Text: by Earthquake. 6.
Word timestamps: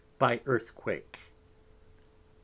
by 0.17 0.41
Earthquake. 0.47 1.19
6. 1.19 1.23